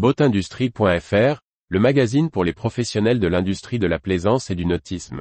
Boatindustrie.fr, 0.00 1.42
le 1.68 1.78
magazine 1.78 2.30
pour 2.30 2.42
les 2.42 2.54
professionnels 2.54 3.20
de 3.20 3.26
l'industrie 3.28 3.78
de 3.78 3.86
la 3.86 3.98
plaisance 3.98 4.50
et 4.50 4.54
du 4.54 4.64
nautisme. 4.64 5.20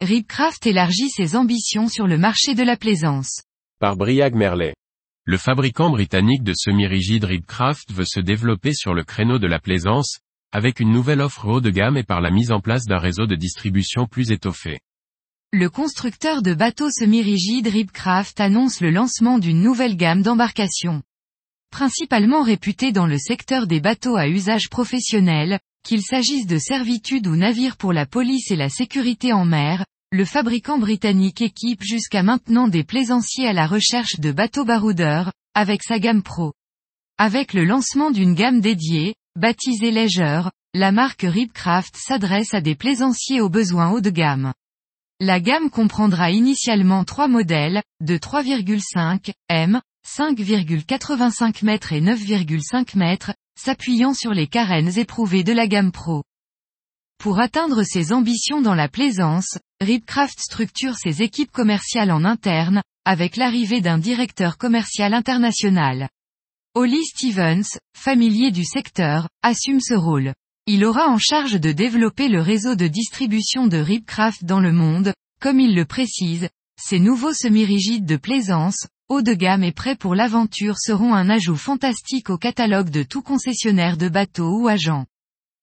Ribcraft 0.00 0.64
élargit 0.66 1.10
ses 1.10 1.34
ambitions 1.34 1.88
sur 1.88 2.06
le 2.06 2.16
marché 2.16 2.54
de 2.54 2.62
la 2.62 2.76
plaisance. 2.76 3.42
Par 3.80 3.96
Briag 3.96 4.36
Merlet. 4.36 4.76
Le 5.24 5.36
fabricant 5.36 5.90
britannique 5.90 6.44
de 6.44 6.52
semi-rigides 6.54 7.24
Ribcraft 7.24 7.90
veut 7.90 8.04
se 8.04 8.20
développer 8.20 8.72
sur 8.72 8.94
le 8.94 9.02
créneau 9.02 9.40
de 9.40 9.48
la 9.48 9.58
plaisance, 9.58 10.20
avec 10.56 10.80
une 10.80 10.90
nouvelle 10.90 11.20
offre 11.20 11.46
haut 11.48 11.60
de 11.60 11.68
gamme 11.68 11.98
et 11.98 12.02
par 12.02 12.22
la 12.22 12.30
mise 12.30 12.50
en 12.50 12.60
place 12.60 12.86
d'un 12.86 12.96
réseau 12.96 13.26
de 13.26 13.34
distribution 13.34 14.06
plus 14.06 14.30
étoffé. 14.30 14.80
Le 15.52 15.68
constructeur 15.68 16.40
de 16.40 16.54
bateaux 16.54 16.90
semi-rigides 16.90 17.66
Ribcraft 17.66 18.40
annonce 18.40 18.80
le 18.80 18.90
lancement 18.90 19.38
d'une 19.38 19.60
nouvelle 19.60 19.98
gamme 19.98 20.22
d'embarcations. 20.22 21.02
Principalement 21.70 22.42
réputé 22.42 22.90
dans 22.90 23.06
le 23.06 23.18
secteur 23.18 23.66
des 23.66 23.82
bateaux 23.82 24.16
à 24.16 24.28
usage 24.28 24.70
professionnel, 24.70 25.60
qu'il 25.84 26.00
s'agisse 26.00 26.46
de 26.46 26.56
servitudes 26.56 27.26
ou 27.26 27.36
navires 27.36 27.76
pour 27.76 27.92
la 27.92 28.06
police 28.06 28.50
et 28.50 28.56
la 28.56 28.70
sécurité 28.70 29.34
en 29.34 29.44
mer, 29.44 29.84
le 30.10 30.24
fabricant 30.24 30.78
britannique 30.78 31.42
équipe 31.42 31.82
jusqu'à 31.82 32.22
maintenant 32.22 32.66
des 32.66 32.82
plaisanciers 32.82 33.46
à 33.46 33.52
la 33.52 33.66
recherche 33.66 34.20
de 34.20 34.32
bateaux 34.32 34.64
baroudeurs, 34.64 35.34
avec 35.52 35.82
sa 35.82 35.98
gamme 35.98 36.22
Pro. 36.22 36.54
Avec 37.18 37.52
le 37.52 37.66
lancement 37.66 38.10
d'une 38.10 38.32
gamme 38.32 38.62
dédiée, 38.62 39.16
baptisée 39.36 39.90
Leisure, 39.90 40.50
la 40.74 40.92
marque 40.92 41.22
Ribcraft 41.22 41.94
s'adresse 41.96 42.54
à 42.54 42.60
des 42.60 42.74
plaisanciers 42.74 43.40
aux 43.40 43.50
besoins 43.50 43.90
haut 43.90 44.00
de 44.00 44.10
gamme. 44.10 44.52
La 45.20 45.40
gamme 45.40 45.70
comprendra 45.70 46.30
initialement 46.30 47.04
trois 47.04 47.28
modèles, 47.28 47.82
de 48.00 48.16
3,5 48.16 49.32
m, 49.48 49.80
5,85 50.06 51.64
m 51.64 51.70
et 51.70 52.00
9,5 52.00 53.00
m, 53.00 53.34
s'appuyant 53.58 54.14
sur 54.14 54.32
les 54.32 54.46
carènes 54.46 54.98
éprouvées 54.98 55.44
de 55.44 55.52
la 55.52 55.66
gamme 55.66 55.92
Pro. 55.92 56.22
Pour 57.18 57.38
atteindre 57.38 57.82
ses 57.82 58.12
ambitions 58.12 58.60
dans 58.60 58.74
la 58.74 58.88
plaisance, 58.88 59.58
Ribcraft 59.80 60.38
structure 60.38 60.96
ses 60.96 61.22
équipes 61.22 61.52
commerciales 61.52 62.10
en 62.10 62.24
interne, 62.24 62.82
avec 63.04 63.36
l'arrivée 63.36 63.80
d'un 63.80 63.98
directeur 63.98 64.58
commercial 64.58 65.14
international. 65.14 66.08
Holly 66.78 67.06
Stevens, 67.06 67.78
familier 67.96 68.50
du 68.50 68.62
secteur, 68.62 69.30
assume 69.42 69.80
ce 69.80 69.94
rôle. 69.94 70.34
Il 70.66 70.84
aura 70.84 71.08
en 71.08 71.16
charge 71.16 71.58
de 71.58 71.72
développer 71.72 72.28
le 72.28 72.42
réseau 72.42 72.74
de 72.74 72.86
distribution 72.86 73.66
de 73.66 73.78
Ribcraft 73.78 74.44
dans 74.44 74.60
le 74.60 74.72
monde, 74.72 75.14
comme 75.40 75.58
il 75.58 75.74
le 75.74 75.86
précise, 75.86 76.50
ces 76.78 76.98
nouveaux 76.98 77.32
semi-rigides 77.32 78.04
de 78.04 78.18
plaisance, 78.18 78.88
haut 79.08 79.22
de 79.22 79.32
gamme 79.32 79.64
et 79.64 79.72
prêts 79.72 79.96
pour 79.96 80.14
l'aventure 80.14 80.76
seront 80.76 81.14
un 81.14 81.30
ajout 81.30 81.56
fantastique 81.56 82.28
au 82.28 82.36
catalogue 82.36 82.90
de 82.90 83.04
tout 83.04 83.22
concessionnaire 83.22 83.96
de 83.96 84.10
bateaux 84.10 84.60
ou 84.60 84.68
agents. 84.68 85.06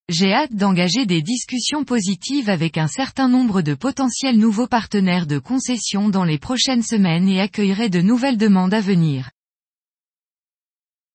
J'ai 0.09 0.34
hâte 0.34 0.56
d'engager 0.56 1.06
des 1.06 1.22
discussions 1.22 1.84
positives 1.84 2.50
avec 2.50 2.80
un 2.80 2.88
certain 2.88 3.30
nombre 3.30 3.61
de 3.61 3.75
potentiels 3.75 4.39
nouveaux 4.39 4.66
partenaires 4.66 5.28
de 5.28 5.38
concession 5.38 6.09
dans 6.09 6.23
les 6.23 6.39
prochaines 6.39 6.81
semaines 6.81 7.30
et 7.30 7.39
accueillerai 7.39 7.89
de 7.89 8.02
nouvelles 8.02 8.39
demandes 8.39 8.73
à 8.73 8.81
venir. 8.81 9.30